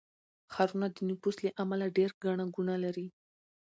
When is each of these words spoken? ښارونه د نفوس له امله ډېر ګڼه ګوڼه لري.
ښارونه 0.53 0.87
د 0.95 0.97
نفوس 1.09 1.37
له 1.45 1.51
امله 1.63 1.85
ډېر 1.97 2.09
ګڼه 2.23 2.45
ګوڼه 2.55 2.75
لري. 2.83 3.07